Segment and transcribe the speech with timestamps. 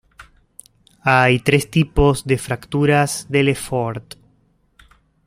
[1.03, 4.15] Hay tres tipos de fracturas de Le Fort.